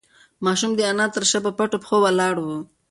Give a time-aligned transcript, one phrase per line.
[0.45, 2.47] ماشوم د انا تر شا په پټو پښو ولاړ و.